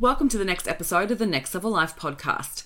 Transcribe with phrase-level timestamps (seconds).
[0.00, 2.64] Welcome to the next episode of the Next Level Life podcast.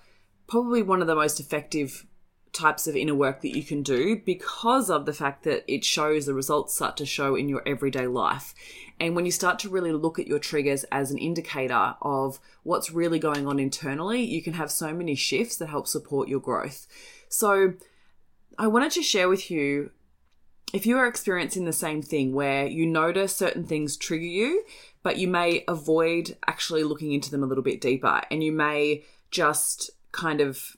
[0.47, 2.07] probably one of the most effective
[2.53, 6.27] types of inner work that you can do because of the fact that it shows
[6.27, 8.55] the results start to show in your everyday life.
[8.99, 12.91] And when you start to really look at your triggers as an indicator of what's
[12.91, 16.87] really going on internally, you can have so many shifts that help support your growth.
[17.29, 17.75] So,
[18.59, 19.91] I wanted to share with you
[20.73, 24.65] if you are experiencing the same thing where you notice certain things trigger you,
[25.03, 29.03] but you may avoid actually looking into them a little bit deeper and you may
[29.31, 30.77] just kind of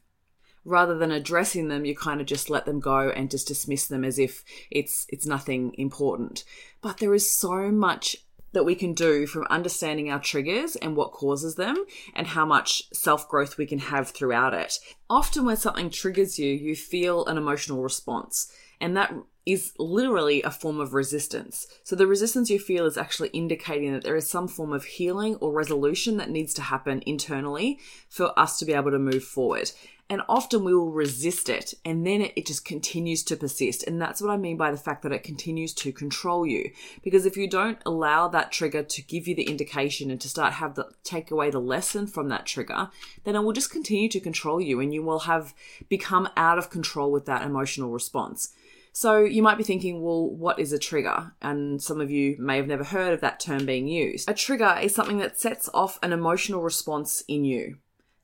[0.65, 4.05] rather than addressing them you kind of just let them go and just dismiss them
[4.05, 6.45] as if it's it's nothing important
[6.81, 8.17] but there is so much
[8.53, 11.85] that we can do from understanding our triggers and what causes them
[12.15, 14.79] and how much self growth we can have throughout it.
[15.09, 19.15] Often, when something triggers you, you feel an emotional response, and that
[19.45, 21.67] is literally a form of resistance.
[21.83, 25.37] So, the resistance you feel is actually indicating that there is some form of healing
[25.37, 27.79] or resolution that needs to happen internally
[28.09, 29.73] for us to be able to move forward.
[30.13, 33.83] And often we will resist it and then it, just continues to persist.
[33.85, 36.71] And that's what I mean by the fact that it continues to control you.
[37.03, 40.53] Because if you don't allow that trigger to give you the indication and to start
[40.53, 42.91] have the take away the lesson from that trigger,
[43.25, 45.55] then it will just continue to control you and you will have
[45.89, 48.53] become out of control with that emotional response.
[48.93, 51.33] So you might be thinking, well, what is a trigger?
[51.41, 54.29] And some of you may have never heard of that term being used.
[54.29, 57.79] A trigger is something that sets off an emotional response in you.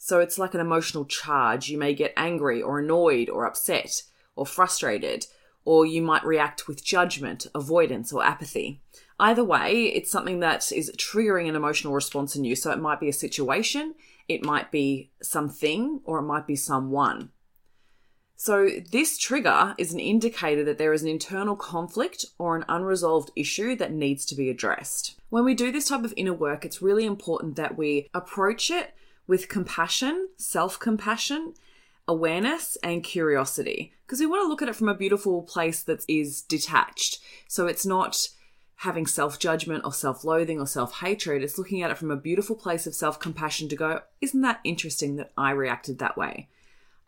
[0.09, 1.69] So it's like an emotional charge.
[1.69, 4.05] You may get angry or annoyed or upset
[4.37, 5.27] or frustrated,
[5.67, 8.81] or you might react with judgment, avoidance, or apathy.
[9.21, 12.57] Either way, it's something that is triggering an emotional response in you.
[12.57, 13.97] So it might be a situation,
[14.29, 17.29] it might be something, or it might be someone.
[18.35, 23.31] So, this trigger is an indicator that there is an internal conflict or an unresolved
[23.37, 25.21] issue that needs to be addressed.
[25.29, 28.95] When we do this type of inner work, it's really important that we approach it
[29.29, 31.55] with compassion, self compassion,
[32.09, 33.93] awareness, and curiosity.
[34.05, 37.21] Because we want to look at it from a beautiful place that is detached.
[37.47, 38.29] So it's not
[38.77, 41.45] having self judgment or self loathing or self hatred.
[41.45, 44.61] It's looking at it from a beautiful place of self compassion to go, isn't that
[44.65, 46.49] interesting that I reacted that way?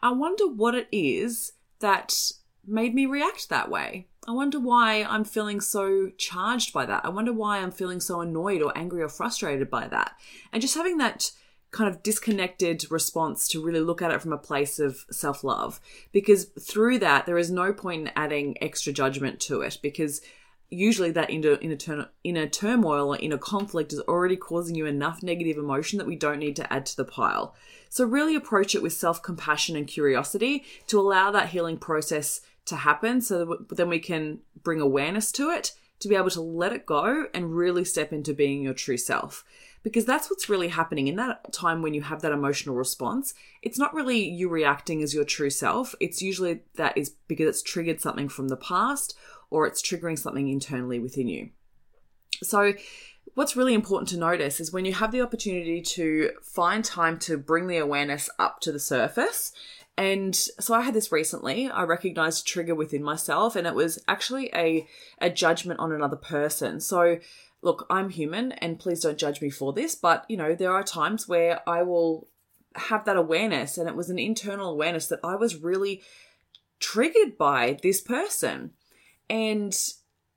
[0.03, 2.15] I wonder what it is that
[2.67, 4.07] made me react that way.
[4.29, 7.05] I wonder why I'm feeling so charged by that.
[7.05, 10.13] I wonder why I'm feeling so annoyed or angry or frustrated by that.
[10.53, 11.33] And just having that
[11.71, 15.81] kind of disconnected response to really look at it from a place of self love.
[16.13, 20.21] Because through that, there is no point in adding extra judgment to it because
[20.71, 25.59] usually that inner, inner, inner turmoil or inner conflict is already causing you enough negative
[25.59, 27.55] emotion that we don't need to add to the pile.
[27.89, 32.77] So, really approach it with self compassion and curiosity to allow that healing process to
[32.77, 36.73] happen so that then we can bring awareness to it to be able to let
[36.73, 39.45] it go and really step into being your true self
[39.83, 43.35] because that's what's really happening in that time when you have that emotional response.
[43.63, 45.95] It's not really you reacting as your true self.
[46.01, 49.17] It's usually that is because it's triggered something from the past
[49.51, 51.51] or it's triggering something internally within you.
[52.43, 52.75] So,
[53.35, 57.37] what's really important to notice is when you have the opportunity to find time to
[57.37, 59.53] bring the awareness up to the surface.
[59.97, 61.69] And so I had this recently.
[61.69, 64.87] I recognized a trigger within myself, and it was actually a,
[65.19, 66.81] a judgment on another person.
[66.81, 67.19] So
[67.63, 70.83] look, I'm human and please don't judge me for this, but you know, there are
[70.83, 72.29] times where I will
[72.77, 76.03] have that awareness and it was an internal awareness that I was really
[76.79, 78.73] triggered by this person.
[79.29, 79.77] And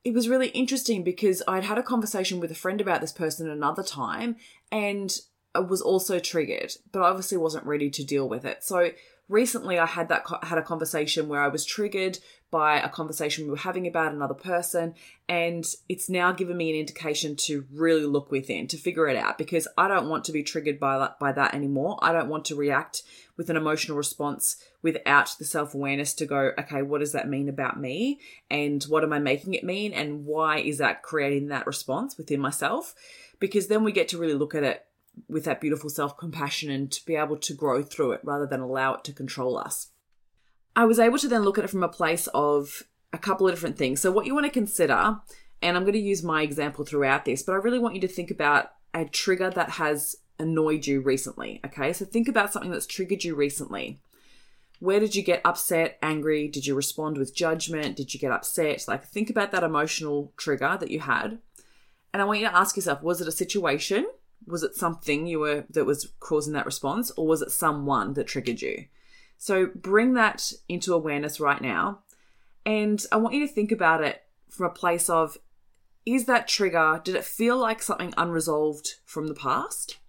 [0.03, 3.49] it was really interesting because I'd had a conversation with a friend about this person
[3.49, 4.35] another time
[4.71, 5.15] and
[5.55, 8.63] I was also triggered, but I obviously wasn't ready to deal with it.
[8.63, 8.91] So
[9.29, 12.19] recently I had that had a conversation where I was triggered
[12.51, 14.93] by a conversation we were having about another person
[15.27, 19.37] and it's now given me an indication to really look within to figure it out
[19.37, 21.97] because I don't want to be triggered by that by that anymore.
[22.01, 23.01] I don't want to react
[23.35, 27.79] with an emotional response without the self-awareness to go, okay, what does that mean about
[27.79, 28.19] me
[28.51, 32.39] and what am I making it mean and why is that creating that response within
[32.39, 32.93] myself?
[33.39, 34.85] Because then we get to really look at it
[35.27, 38.59] with that beautiful self compassion and to be able to grow through it rather than
[38.59, 39.89] allow it to control us.
[40.75, 43.53] I was able to then look at it from a place of a couple of
[43.53, 44.01] different things.
[44.01, 45.19] So, what you want to consider,
[45.61, 48.07] and I'm going to use my example throughout this, but I really want you to
[48.07, 51.61] think about a trigger that has annoyed you recently.
[51.65, 53.99] Okay, so think about something that's triggered you recently.
[54.79, 56.47] Where did you get upset, angry?
[56.47, 57.95] Did you respond with judgment?
[57.95, 58.83] Did you get upset?
[58.87, 61.39] Like, think about that emotional trigger that you had.
[62.11, 64.07] And I want you to ask yourself was it a situation?
[64.47, 68.27] Was it something you were that was causing that response, or was it someone that
[68.27, 68.85] triggered you?
[69.37, 71.99] So bring that into awareness right now.
[72.65, 75.37] And I want you to think about it from a place of
[76.05, 79.99] is that trigger, did it feel like something unresolved from the past?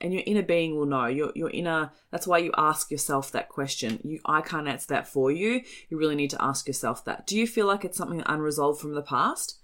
[0.00, 1.06] And your inner being will know.
[1.06, 4.00] Your, your inner, that's why you ask yourself that question.
[4.02, 5.62] You, I can't answer that for you.
[5.88, 7.26] You really need to ask yourself that.
[7.26, 9.60] Do you feel like it's something unresolved from the past?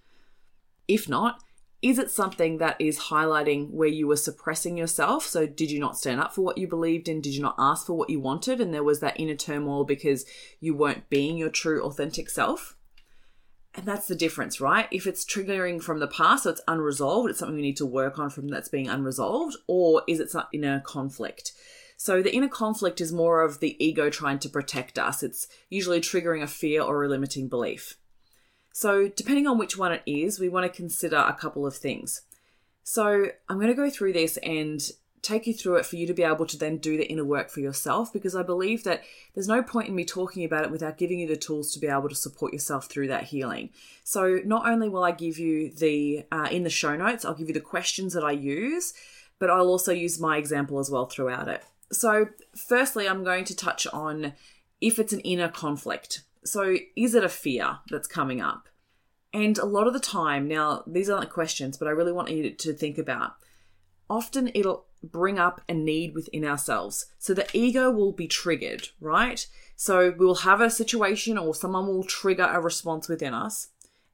[0.87, 1.43] If not,
[1.81, 5.25] is it something that is highlighting where you were suppressing yourself?
[5.25, 7.21] So, did you not stand up for what you believed in?
[7.21, 8.61] Did you not ask for what you wanted?
[8.61, 10.25] And there was that inner turmoil because
[10.61, 12.77] you weren't being your true, authentic self?
[13.75, 14.89] And that's the difference, right?
[14.91, 18.19] If it's triggering from the past, so it's unresolved, it's something we need to work
[18.19, 21.53] on from that's being unresolved, or is it in a conflict?
[21.97, 25.23] So the inner conflict is more of the ego trying to protect us.
[25.23, 27.97] It's usually triggering a fear or a limiting belief.
[28.79, 32.23] So, depending on which one it is, we want to consider a couple of things.
[32.85, 34.81] So, I'm going to go through this and
[35.21, 37.51] take you through it for you to be able to then do the inner work
[37.51, 39.03] for yourself because I believe that
[39.35, 41.89] there's no point in me talking about it without giving you the tools to be
[41.89, 43.71] able to support yourself through that healing.
[44.05, 47.49] So, not only will I give you the, uh, in the show notes, I'll give
[47.49, 48.95] you the questions that I use,
[49.41, 51.65] but I'll also use my example as well throughout it.
[51.91, 54.35] So, firstly, I'm going to touch on
[54.81, 56.23] if it's an inner conflict.
[56.45, 58.68] So, is it a fear that's coming up?
[59.33, 62.51] And a lot of the time, now these aren't questions, but I really want you
[62.51, 63.35] to think about.
[64.09, 67.07] Often it'll bring up a need within ourselves.
[67.19, 69.47] So the ego will be triggered, right?
[69.77, 73.69] So we'll have a situation or someone will trigger a response within us.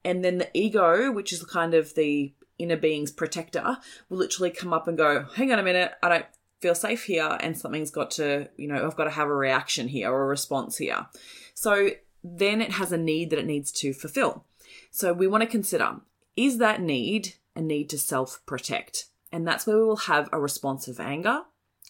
[0.05, 3.79] And then the ego, which is kind of the inner being's protector,
[4.09, 6.27] will literally come up and go, hang on a minute, I don't
[6.61, 7.39] feel safe here.
[7.41, 10.27] And something's got to, you know, I've got to have a reaction here or a
[10.27, 11.07] response here.
[11.55, 11.91] So
[12.23, 14.45] then it has a need that it needs to fulfill.
[14.91, 16.01] So we want to consider
[16.37, 19.07] is that need a need to self protect?
[19.33, 21.43] And that's where we will have a response of anger.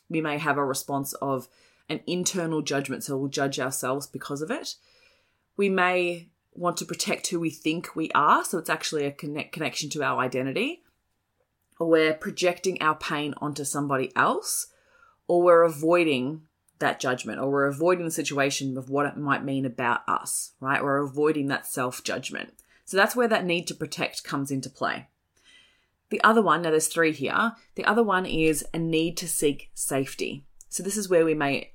[0.09, 1.49] We may have a response of
[1.89, 4.77] an internal judgment, so we'll judge ourselves because of it.
[5.57, 9.53] We may want to protect who we think we are, so it's actually a connect,
[9.53, 10.83] connection to our identity.
[11.79, 14.69] Or we're projecting our pain onto somebody else,
[15.27, 16.43] or we're avoiding
[16.79, 20.83] that judgment or we're avoiding the situation of what it might mean about us, right?
[20.83, 22.55] We're avoiding that self judgment.
[22.85, 25.09] So that's where that need to protect comes into play.
[26.11, 29.71] The other one, now there's three here, the other one is a need to seek
[29.75, 30.45] safety.
[30.69, 31.73] So this is where we may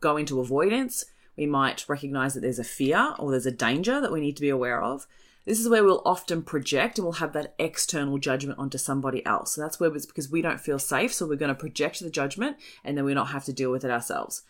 [0.00, 1.04] go into avoidance.
[1.36, 4.42] We might recognize that there's a fear or there's a danger that we need to
[4.42, 5.06] be aware of.
[5.44, 9.54] This is where we'll often project and we'll have that external judgment onto somebody else.
[9.54, 11.12] So that's where it's because we don't feel safe.
[11.12, 13.84] So we're going to project the judgment and then we don't have to deal with
[13.84, 14.42] it ourselves.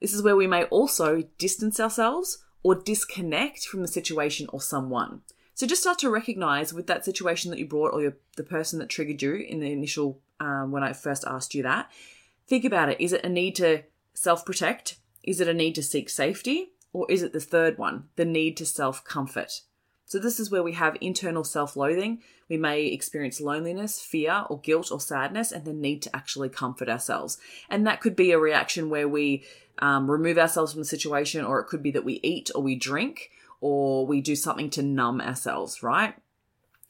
[0.00, 5.22] This is where we may also distance ourselves or disconnect from the situation or someone.
[5.54, 8.88] So just start to recognize with that situation that you brought or the person that
[8.88, 11.90] triggered you in the initial, um, when I first asked you that,
[12.48, 13.00] think about it.
[13.00, 13.84] Is it a need to
[14.14, 14.96] self protect?
[15.22, 16.72] Is it a need to seek safety?
[16.92, 19.62] Or is it the third one, the need to self comfort?
[20.06, 22.20] So, this is where we have internal self loathing.
[22.48, 26.88] We may experience loneliness, fear, or guilt or sadness, and the need to actually comfort
[26.88, 27.38] ourselves.
[27.70, 29.44] And that could be a reaction where we
[29.78, 32.76] um, remove ourselves from the situation, or it could be that we eat or we
[32.76, 33.30] drink
[33.64, 36.14] or we do something to numb ourselves, right?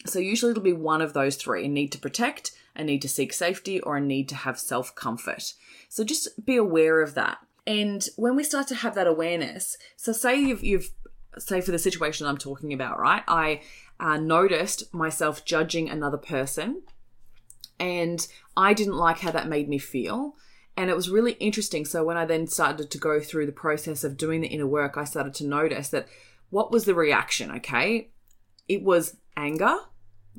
[0.07, 3.09] So, usually it'll be one of those three a need to protect, a need to
[3.09, 5.55] seek safety, or a need to have self comfort.
[5.89, 7.39] So, just be aware of that.
[7.65, 10.91] And when we start to have that awareness, so say you've, you've
[11.39, 13.23] say for the situation I'm talking about, right?
[13.29, 13.63] I
[14.01, 16.83] uh, noticed myself judging another person,
[17.79, 18.27] and
[18.57, 20.35] I didn't like how that made me feel.
[20.77, 21.85] And it was really interesting.
[21.85, 24.97] So when I then started to go through the process of doing the inner work,
[24.97, 26.09] I started to notice that
[26.55, 27.51] what was the reaction?
[27.51, 28.11] Okay,
[28.69, 29.77] it was anger,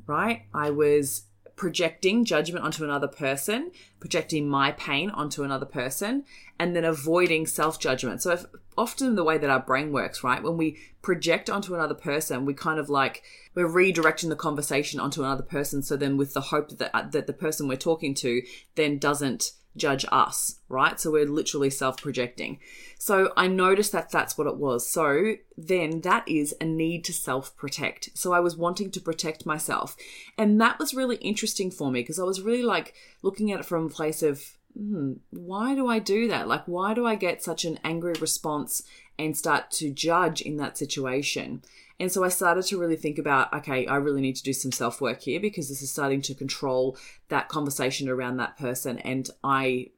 [0.06, 0.44] right?
[0.54, 1.24] I was
[1.56, 3.70] projecting judgment onto another person,
[4.00, 6.24] projecting my pain onto another person,
[6.58, 8.22] and then avoiding self judgment.
[8.22, 8.46] So, if,
[8.78, 12.54] often the way that our brain works, right, when we project onto another person, we
[12.54, 13.22] kind of like
[13.54, 15.82] we're redirecting the conversation onto another person.
[15.82, 18.40] So then, with the hope that uh, that the person we're talking to
[18.74, 20.98] then doesn't judge us, right?
[20.98, 22.58] So we're literally self projecting.
[22.98, 24.88] So I noticed that that's what it was.
[24.88, 28.10] So then that is a need to self protect.
[28.14, 29.96] So I was wanting to protect myself.
[30.38, 33.66] And that was really interesting for me because I was really like looking at it
[33.66, 36.48] from a place of, hmm, why do I do that?
[36.48, 38.82] Like, why do I get such an angry response
[39.18, 41.62] and start to judge in that situation?
[41.98, 44.72] And so I started to really think about, okay, I really need to do some
[44.72, 46.96] self work here because this is starting to control
[47.28, 48.98] that conversation around that person.
[48.98, 49.90] And I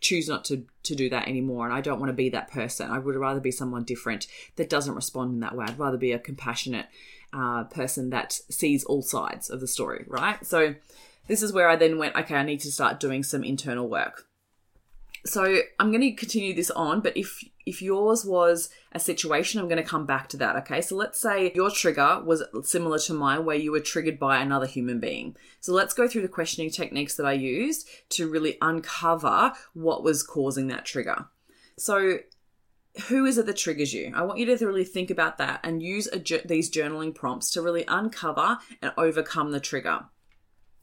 [0.00, 1.66] choose not to, to do that anymore.
[1.66, 2.90] And I don't want to be that person.
[2.90, 5.66] I would rather be someone different that doesn't respond in that way.
[5.68, 6.86] I'd rather be a compassionate
[7.32, 10.44] uh, person that sees all sides of the story, right?
[10.44, 10.74] So
[11.28, 14.26] this is where I then went, okay, I need to start doing some internal work.
[15.24, 19.68] So I'm going to continue this on, but if if yours was a situation, I'm
[19.68, 20.56] going to come back to that.
[20.56, 24.38] Okay, so let's say your trigger was similar to mine, where you were triggered by
[24.38, 25.36] another human being.
[25.60, 30.24] So let's go through the questioning techniques that I used to really uncover what was
[30.24, 31.26] causing that trigger.
[31.78, 32.18] So
[33.08, 34.12] who is it that triggers you?
[34.14, 36.08] I want you to really think about that and use
[36.44, 40.04] these journaling prompts to really uncover and overcome the trigger.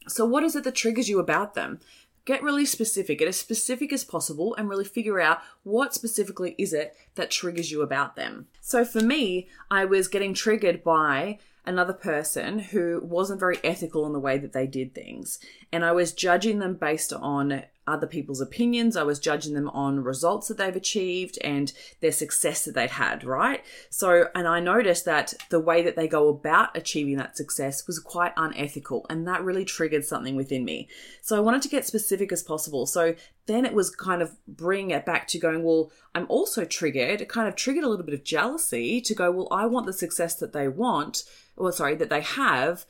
[0.08, 1.80] So, what is it that triggers you about them?
[2.24, 6.72] Get really specific, get as specific as possible, and really figure out what specifically is
[6.72, 8.46] it that triggers you about them.
[8.60, 14.12] So for me, I was getting triggered by another person who wasn't very ethical in
[14.12, 15.38] the way that they did things.
[15.72, 18.96] And I was judging them based on other people's opinions.
[18.96, 23.24] I was judging them on results that they've achieved and their success that they'd had,
[23.24, 23.64] right?
[23.88, 27.98] So, and I noticed that the way that they go about achieving that success was
[27.98, 29.06] quite unethical.
[29.10, 30.88] And that really triggered something within me.
[31.22, 32.86] So I wanted to get specific as possible.
[32.86, 33.14] So
[33.46, 37.20] then it was kind of bringing it back to going, well, I'm also triggered.
[37.20, 39.92] It kind of triggered a little bit of jealousy to go, well, I want the
[39.92, 41.24] success that they want,
[41.56, 42.84] or sorry, that they have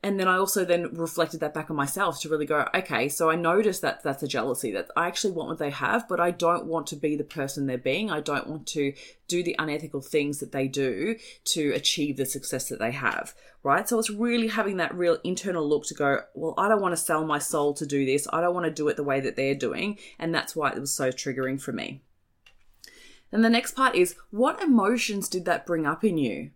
[0.00, 3.30] and then I also then reflected that back on myself to really go, okay, so
[3.30, 6.30] I noticed that that's a jealousy that I actually want what they have, but I
[6.30, 8.08] don't want to be the person they're being.
[8.08, 8.92] I don't want to
[9.26, 13.88] do the unethical things that they do to achieve the success that they have, right?
[13.88, 16.96] So it's really having that real internal look to go, well, I don't want to
[16.96, 18.28] sell my soul to do this.
[18.32, 19.98] I don't want to do it the way that they're doing.
[20.16, 22.02] And that's why it was so triggering for me.
[23.32, 26.52] Then the next part is what emotions did that bring up in you?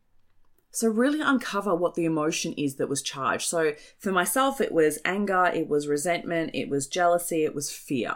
[0.74, 3.46] So, really uncover what the emotion is that was charged.
[3.46, 8.14] So, for myself, it was anger, it was resentment, it was jealousy, it was fear.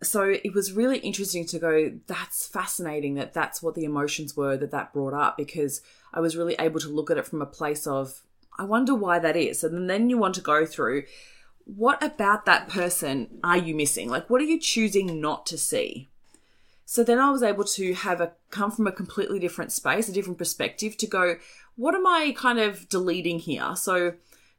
[0.00, 4.56] So, it was really interesting to go, that's fascinating that that's what the emotions were
[4.56, 5.82] that that brought up because
[6.14, 8.22] I was really able to look at it from a place of,
[8.56, 9.64] I wonder why that is.
[9.64, 11.02] And then you want to go through,
[11.64, 14.08] what about that person are you missing?
[14.08, 16.09] Like, what are you choosing not to see?
[16.90, 20.12] So then I was able to have a come from a completely different space, a
[20.12, 21.36] different perspective to go,
[21.76, 23.76] what am I kind of deleting here?
[23.76, 24.14] So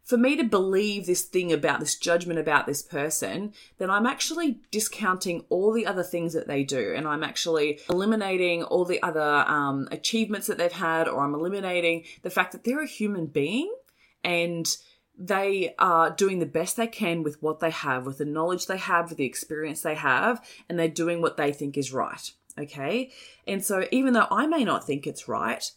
[0.05, 4.61] for me to believe this thing about this judgment about this person, then I'm actually
[4.71, 6.93] discounting all the other things that they do.
[6.95, 12.05] And I'm actually eliminating all the other um, achievements that they've had, or I'm eliminating
[12.21, 13.75] the fact that they're a human being
[14.23, 14.73] and
[15.21, 18.77] they are doing the best they can with what they have, with the knowledge they
[18.77, 22.31] have, with the experience they have, and they're doing what they think is right.
[22.57, 23.11] Okay.
[23.47, 25.71] And so, even though I may not think it's right,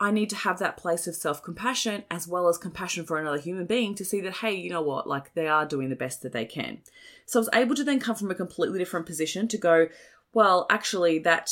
[0.00, 3.38] I need to have that place of self compassion as well as compassion for another
[3.38, 6.22] human being to see that, hey, you know what, like they are doing the best
[6.22, 6.78] that they can.
[7.26, 9.88] So I was able to then come from a completely different position to go,
[10.32, 11.50] well, actually, that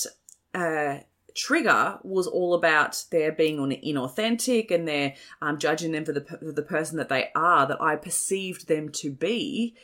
[0.55, 0.99] uh,
[1.35, 6.53] trigger was all about their being inauthentic and they're um, judging them for the, for
[6.53, 9.75] the person that they are, that I perceived them to be.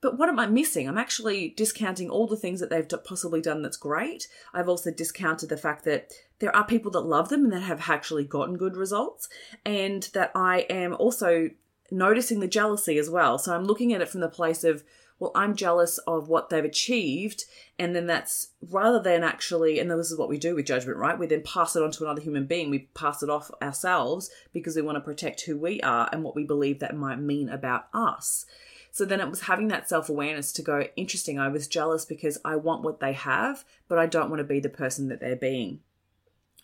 [0.00, 0.86] But what am I missing?
[0.86, 4.28] I'm actually discounting all the things that they've possibly done that's great.
[4.52, 7.88] I've also discounted the fact that there are people that love them and that have
[7.88, 9.30] actually gotten good results,
[9.64, 11.48] and that I am also
[11.90, 13.38] noticing the jealousy as well.
[13.38, 14.84] So I'm looking at it from the place of,
[15.24, 17.44] well, I'm jealous of what they've achieved.
[17.78, 21.18] And then that's rather than actually, and this is what we do with judgment, right?
[21.18, 22.68] We then pass it on to another human being.
[22.68, 26.36] We pass it off ourselves because we want to protect who we are and what
[26.36, 28.44] we believe that might mean about us.
[28.92, 32.38] So then it was having that self awareness to go, interesting, I was jealous because
[32.44, 35.36] I want what they have, but I don't want to be the person that they're
[35.36, 35.80] being.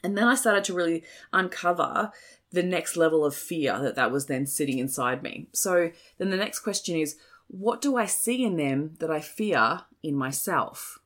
[0.05, 1.03] And then I started to really
[1.33, 2.13] uncover
[2.53, 5.49] the next level of fear that that was then sitting inside me.
[5.53, 7.17] So then the next question is
[7.51, 11.01] what do I see in them that I fear in myself?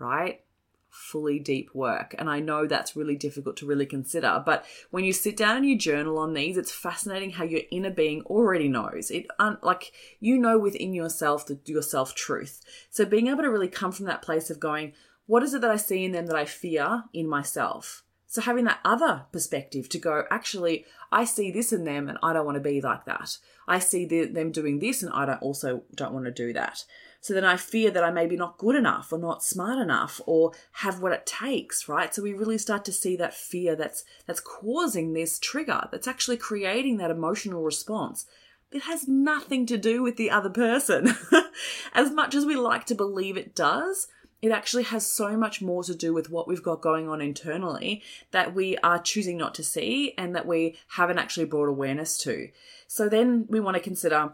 [0.00, 0.44] Right?
[0.90, 2.14] Fully deep work.
[2.18, 4.42] And I know that's really difficult to really consider.
[4.44, 7.90] But when you sit down and you journal on these, it's fascinating how your inner
[7.90, 9.12] being already knows.
[9.12, 12.60] It un- like you know within yourself the your self truth.
[12.90, 14.92] So being able to really come from that place of going,
[15.26, 18.02] what is it that I see in them that I fear in myself?
[18.32, 22.32] So having that other perspective to go, actually, I see this in them and I
[22.32, 23.36] don't want to be like that.
[23.68, 26.82] I see the, them doing this and I don't also don't want to do that.
[27.20, 30.18] So then I fear that I may be not good enough or not smart enough
[30.24, 32.14] or have what it takes, right?
[32.14, 36.38] So we really start to see that fear that's that's causing this trigger, that's actually
[36.38, 38.24] creating that emotional response.
[38.70, 41.14] It has nothing to do with the other person.
[41.92, 44.08] as much as we like to believe it does,
[44.42, 48.02] it actually has so much more to do with what we've got going on internally
[48.32, 52.48] that we are choosing not to see and that we haven't actually brought awareness to.
[52.88, 54.32] So then we want to consider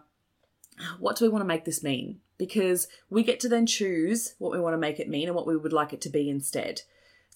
[0.98, 2.20] what do we want to make this mean?
[2.38, 5.46] Because we get to then choose what we want to make it mean and what
[5.46, 6.82] we would like it to be instead.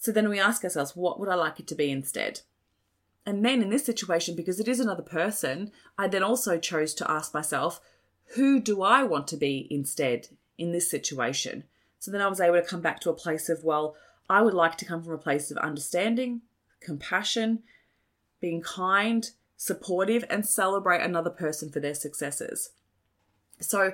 [0.00, 2.40] So then we ask ourselves, what would I like it to be instead?
[3.26, 7.10] And then in this situation, because it is another person, I then also chose to
[7.10, 7.80] ask myself,
[8.34, 11.64] who do I want to be instead in this situation?
[12.02, 13.94] So then I was able to come back to a place of, well,
[14.28, 16.40] I would like to come from a place of understanding,
[16.80, 17.60] compassion,
[18.40, 22.70] being kind, supportive, and celebrate another person for their successes.
[23.60, 23.92] So,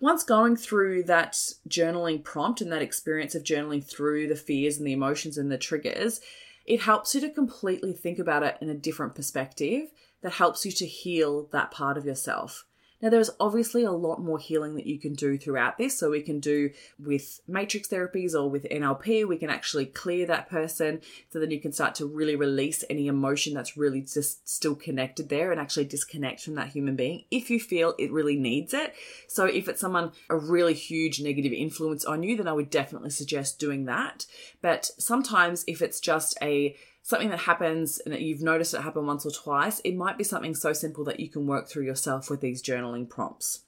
[0.00, 1.32] once going through that
[1.66, 5.56] journaling prompt and that experience of journaling through the fears and the emotions and the
[5.56, 6.20] triggers,
[6.66, 9.88] it helps you to completely think about it in a different perspective
[10.20, 12.66] that helps you to heal that part of yourself.
[13.02, 15.98] Now, there's obviously a lot more healing that you can do throughout this.
[15.98, 20.48] So, we can do with matrix therapies or with NLP, we can actually clear that
[20.48, 21.00] person
[21.30, 25.28] so then you can start to really release any emotion that's really just still connected
[25.28, 28.94] there and actually disconnect from that human being if you feel it really needs it.
[29.28, 33.10] So, if it's someone a really huge negative influence on you, then I would definitely
[33.10, 34.26] suggest doing that.
[34.62, 39.06] But sometimes, if it's just a something that happens and that you've noticed it happen
[39.06, 42.28] once or twice, it might be something so simple that you can work through yourself
[42.28, 43.60] with these journaling prompts.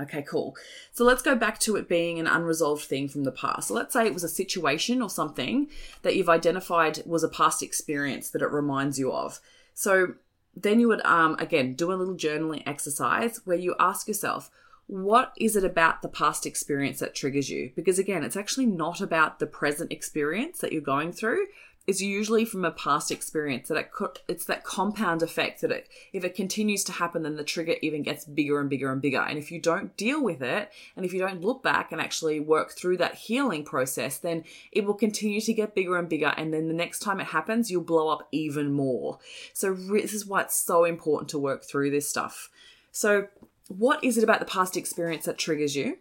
[0.00, 0.56] Okay, cool.
[0.90, 3.68] So let's go back to it being an unresolved thing from the past.
[3.68, 5.68] So let's say it was a situation or something
[6.02, 9.38] that you've identified was a past experience that it reminds you of.
[9.72, 10.14] So
[10.56, 14.50] then you would, um, again, do a little journaling exercise where you ask yourself,
[14.88, 17.70] what is it about the past experience that triggers you?
[17.76, 21.46] Because again, it's actually not about the present experience that you're going through
[21.86, 25.88] is usually from a past experience that it could, it's that compound effect that it,
[26.12, 29.20] if it continues to happen, then the trigger even gets bigger and bigger and bigger.
[29.20, 32.38] And if you don't deal with it, and if you don't look back and actually
[32.38, 36.32] work through that healing process, then it will continue to get bigger and bigger.
[36.36, 39.18] And then the next time it happens, you'll blow up even more.
[39.52, 42.48] So this is why it's so important to work through this stuff.
[42.92, 43.28] So
[43.68, 45.98] what is it about the past experience that triggers you?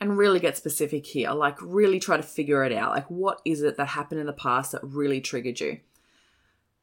[0.00, 1.30] And really get specific here.
[1.30, 2.90] Like, really try to figure it out.
[2.90, 5.80] Like, what is it that happened in the past that really triggered you?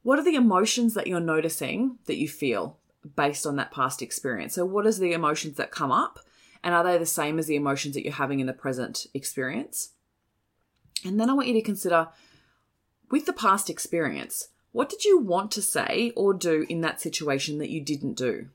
[0.02, 2.78] What are the emotions that you're noticing that you feel
[3.16, 4.54] based on that past experience?
[4.54, 6.18] So, what is the emotions that come up?
[6.62, 9.90] And are they the same as the emotions that you're having in the present experience?
[11.04, 12.08] And then I want you to consider
[13.10, 17.58] with the past experience, what did you want to say or do in that situation
[17.58, 18.48] that you didn't do?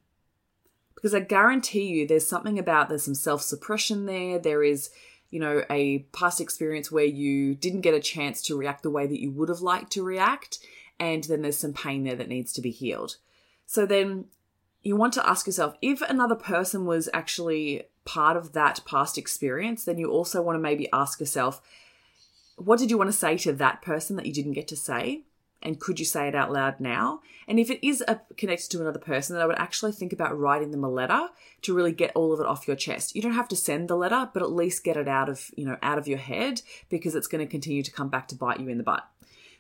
[1.00, 4.38] Because I guarantee you there's something about there's some self suppression there.
[4.38, 4.90] There is,
[5.30, 9.08] you know, a past experience where you didn't get a chance to react the way
[9.08, 10.60] that you would have liked to react.
[11.00, 13.16] And then there's some pain there that needs to be healed.
[13.66, 14.26] So then
[14.84, 19.86] you want to ask yourself if another person was actually part of that past experience,
[19.86, 21.62] then you also want to maybe ask yourself,
[22.58, 25.24] what did you want to say to that person that you didn't get to say?
[25.62, 27.22] And could you say it out loud now?
[27.48, 30.38] And if it is a, connected to another person, then I would actually think about
[30.38, 31.30] writing them a letter
[31.64, 33.16] to really get all of it off your chest.
[33.16, 35.66] You don't have to send the letter, but at least get it out of, you
[35.66, 38.60] know, out of your head because it's going to continue to come back to bite
[38.60, 39.08] you in the butt.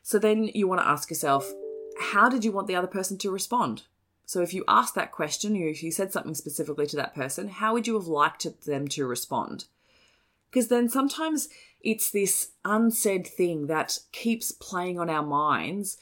[0.03, 1.51] So then you want to ask yourself,
[1.99, 3.83] how did you want the other person to respond?
[4.25, 7.49] So if you asked that question, or if you said something specifically to that person,
[7.49, 9.65] how would you have liked them to respond?
[10.49, 11.49] Because then sometimes
[11.81, 15.97] it's this unsaid thing that keeps playing on our minds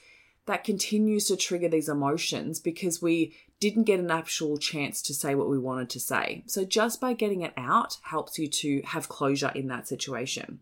[0.45, 5.35] that continues to trigger these emotions because we didn't get an actual chance to say
[5.35, 6.43] what we wanted to say.
[6.47, 10.59] So, just by getting it out helps you to have closure in that situation.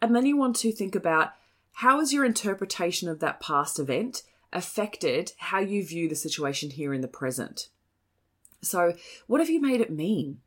[0.00, 1.32] And then you want to think about
[1.72, 6.94] how is your interpretation of that past event affected how you view the situation here
[6.94, 7.68] in the present?
[8.62, 8.94] So,
[9.26, 10.40] what have you made it mean?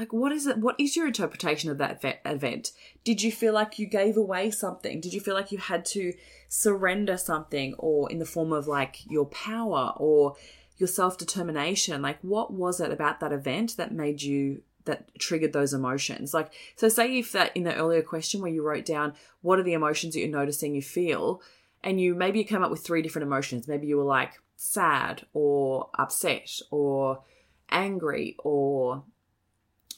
[0.00, 0.56] Like, what is it?
[0.56, 2.72] What is your interpretation of that event?
[3.04, 4.98] Did you feel like you gave away something?
[4.98, 6.14] Did you feel like you had to
[6.48, 10.36] surrender something, or in the form of like your power or
[10.78, 12.00] your self determination?
[12.00, 16.32] Like, what was it about that event that made you that triggered those emotions?
[16.32, 19.64] Like, so say if that in the earlier question where you wrote down what are
[19.64, 21.42] the emotions that you're noticing you feel,
[21.84, 23.68] and you maybe you came up with three different emotions.
[23.68, 27.22] Maybe you were like sad or upset or
[27.68, 29.02] angry or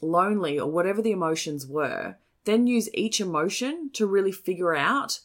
[0.03, 5.21] lonely or whatever the emotions were, then use each emotion to really figure out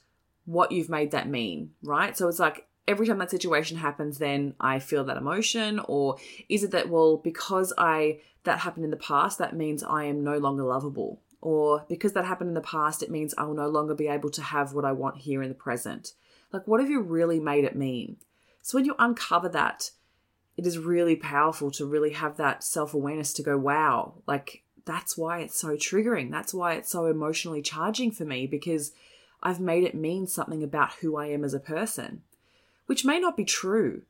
[0.46, 2.16] what you've made that mean, right?
[2.18, 6.64] So it's like every time that situation happens, then I feel that emotion, or is
[6.64, 10.38] it that, well, because I that happened in the past, that means I am no
[10.38, 11.20] longer lovable?
[11.42, 14.30] Or because that happened in the past, it means I will no longer be able
[14.32, 16.14] to have what I want here in the present.
[16.52, 18.18] Like, what have you really made it mean?
[18.64, 19.92] So when you uncover that,
[20.56, 25.16] it is really powerful to really have that self awareness to go, wow, like that's
[25.18, 26.32] why it's so triggering.
[26.32, 28.94] That's why it's so emotionally charging for me because
[29.44, 32.24] I've made it mean something about who I am as a person,
[32.88, 34.02] which may not be true,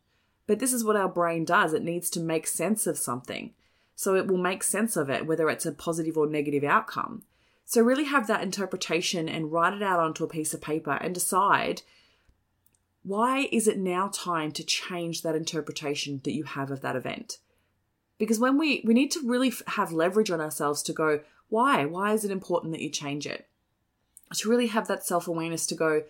[0.46, 1.74] but this is what our brain does.
[1.74, 3.54] It needs to make sense of something.
[3.96, 7.24] So it will make sense of it, whether it's a positive or negative outcome.
[7.66, 11.14] So really have that interpretation and write it out onto a piece of paper and
[11.14, 11.82] decide
[13.04, 17.40] why is it now time to change that interpretation that you have of that event?
[18.18, 22.14] Because when we we need to really have leverage on ourselves to go why why
[22.14, 23.48] is it important that you change it
[24.36, 26.04] to really have that self-awareness to go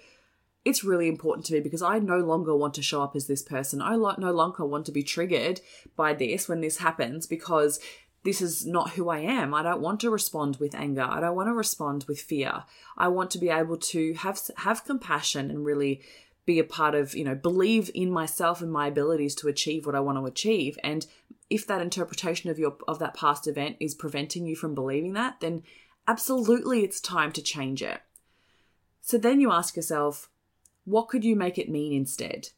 [0.67, 3.41] it's really important to me because I no longer want to show up as this
[3.41, 3.82] person.
[3.82, 5.62] I no longer want to be triggered
[5.96, 7.80] by this when this happens because
[8.24, 9.54] this is not who I am.
[9.54, 11.08] I don't want to respond with anger.
[11.10, 12.65] I don't want to respond with fear.
[12.98, 16.02] I want to be able to have have compassion and really
[16.46, 19.96] be a part of, you know, believe in myself and my abilities to achieve what
[19.96, 21.08] I want to achieve and
[21.50, 25.40] if that interpretation of your of that past event is preventing you from believing that,
[25.40, 25.64] then
[26.08, 28.02] absolutely it's time to change it.
[29.02, 30.30] So then you ask yourself,
[30.86, 32.50] what could you make it mean instead?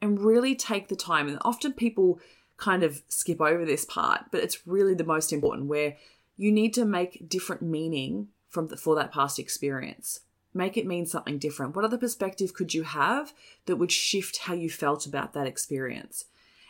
[0.00, 1.28] And really take the time.
[1.28, 2.18] And often people
[2.56, 5.96] kind of skip over this part, but it's really the most important where
[6.36, 10.20] you need to make different meaning from the, for that past experience.
[10.54, 11.74] Make it mean something different.
[11.74, 13.32] What other perspective could you have
[13.66, 16.26] that would shift how you felt about that experience?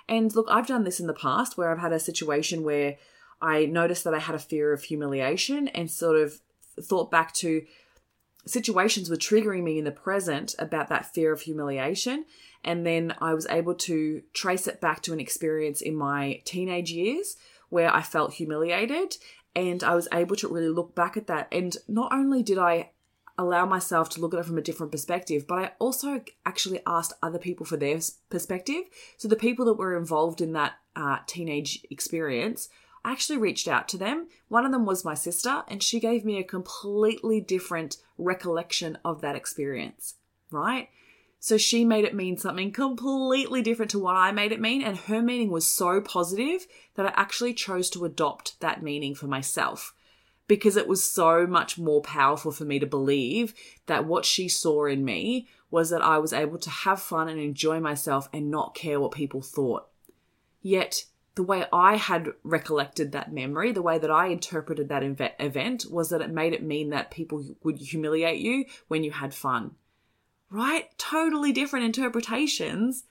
[0.08, 2.96] And look, I've done this in the past where I've had a situation where
[3.40, 6.40] I noticed that I had a fear of humiliation and sort of
[6.80, 7.62] thought back to
[8.46, 12.24] situations were triggering me in the present about that fear of humiliation.
[12.64, 16.90] And then I was able to trace it back to an experience in my teenage
[16.90, 17.36] years
[17.68, 19.16] where I felt humiliated.
[19.54, 21.48] And I was able to really look back at that.
[21.52, 22.91] And not only did I
[23.38, 27.14] allow myself to look at it from a different perspective, but I also actually asked
[27.22, 27.98] other people for their
[28.30, 28.84] perspective.
[29.16, 32.68] So the people that were involved in that uh, teenage experience,
[33.04, 34.28] I actually reached out to them.
[34.48, 39.20] One of them was my sister, and she gave me a completely different recollection of
[39.22, 40.14] that experience,
[40.50, 40.88] right?
[41.40, 44.96] So she made it mean something completely different to what I made it mean, and
[44.96, 49.94] her meaning was so positive that I actually chose to adopt that meaning for myself
[50.46, 53.54] because it was so much more powerful for me to believe
[53.86, 57.40] that what she saw in me was that I was able to have fun and
[57.40, 59.88] enjoy myself and not care what people thought.
[60.60, 65.02] Yet, the way I had recollected that memory, the way that I interpreted that
[65.40, 69.32] event was that it made it mean that people would humiliate you when you had
[69.32, 69.76] fun.
[70.50, 70.90] Right?
[70.98, 73.04] Totally different interpretations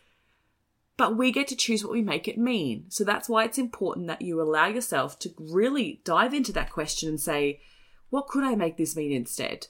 [1.02, 2.86] but we get to choose what we make it mean.
[2.90, 7.10] So that's why it's important that you allow yourself to really dive into that question
[7.10, 7.60] and say,
[8.12, 9.66] what could I make this mean instead?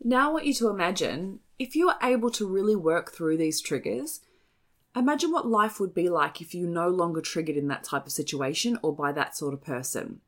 [0.00, 3.60] Now, I want you to imagine if you are able to really work through these
[3.60, 4.20] triggers,
[4.94, 8.12] imagine what life would be like if you no longer triggered in that type of
[8.12, 10.20] situation or by that sort of person.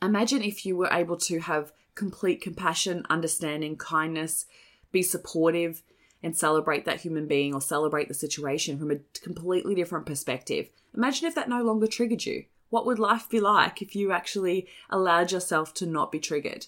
[0.00, 4.46] Imagine if you were able to have complete compassion, understanding, kindness,
[4.92, 5.82] be supportive,
[6.24, 10.70] and celebrate that human being or celebrate the situation from a completely different perspective.
[10.96, 12.46] Imagine if that no longer triggered you.
[12.70, 16.66] What would life be like if you actually allowed yourself to not be triggered?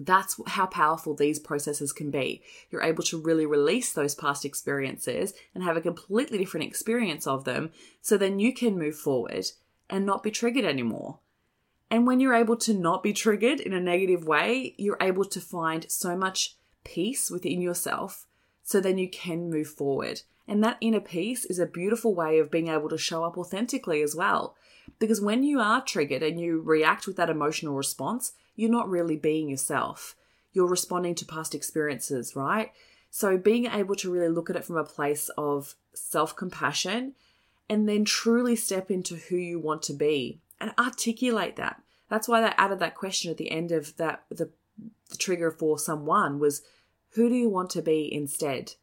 [0.00, 2.42] That's how powerful these processes can be.
[2.70, 7.44] You're able to really release those past experiences and have a completely different experience of
[7.44, 9.44] them so then you can move forward
[9.90, 11.18] and not be triggered anymore.
[11.90, 15.40] And when you're able to not be triggered in a negative way, you're able to
[15.40, 18.26] find so much peace within yourself
[18.62, 20.22] so then you can move forward.
[20.46, 24.02] And that inner peace is a beautiful way of being able to show up authentically
[24.02, 24.56] as well.
[24.98, 29.16] Because when you are triggered and you react with that emotional response, you're not really
[29.16, 30.14] being yourself.
[30.52, 32.72] You're responding to past experiences, right?
[33.10, 37.14] So being able to really look at it from a place of self compassion
[37.68, 41.82] and then truly step into who you want to be and articulate that.
[42.08, 44.50] That's why they added that question at the end of that the,
[45.10, 46.62] the trigger for someone was
[47.10, 48.74] who do you want to be instead?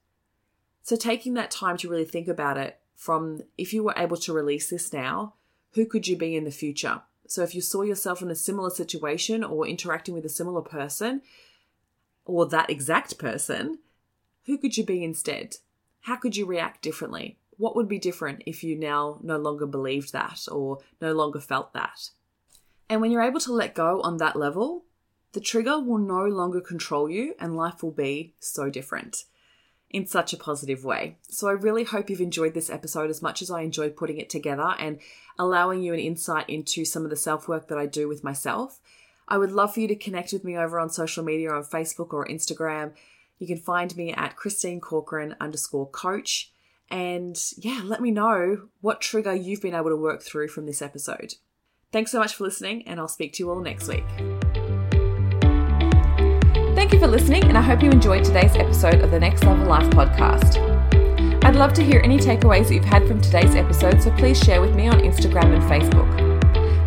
[0.84, 4.34] So taking that time to really think about it from if you were able to
[4.34, 5.34] release this now,
[5.74, 7.02] who could you be in the future?
[7.28, 11.22] So if you saw yourself in a similar situation or interacting with a similar person
[12.26, 13.80] or that exact person,
[14.46, 15.58] who could you be instead?
[16.02, 17.38] How could you react differently?
[17.58, 21.74] What would be different if you now no longer believed that or no longer felt
[21.74, 22.10] that?
[22.90, 24.86] And when you're able to let go on that level,
[25.34, 29.26] the trigger will no longer control you and life will be so different
[29.90, 31.18] in such a positive way.
[31.30, 34.30] So I really hope you've enjoyed this episode as much as I enjoyed putting it
[34.30, 35.00] together and
[35.38, 38.80] allowing you an insight into some of the self work that I do with myself.
[39.28, 42.14] I would love for you to connect with me over on social media on Facebook
[42.14, 42.94] or Instagram.
[43.38, 46.52] You can find me at Christine Corcoran underscore coach.
[46.92, 50.82] And yeah, let me know what trigger you've been able to work through from this
[50.82, 51.36] episode.
[51.92, 54.39] Thanks so much for listening, and I'll speak to you all next week.
[56.90, 59.68] Thank you for listening, and I hope you enjoyed today's episode of the Next Level
[59.68, 60.58] Life podcast.
[61.44, 64.60] I'd love to hear any takeaways that you've had from today's episode, so please share
[64.60, 66.10] with me on Instagram and Facebook.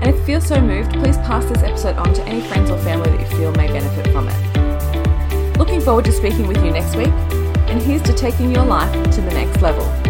[0.01, 2.79] And if you feel so moved, please pass this episode on to any friends or
[2.79, 5.57] family that you feel may benefit from it.
[5.57, 7.07] Looking forward to speaking with you next week,
[7.71, 10.02] and here's to taking your life to the next level.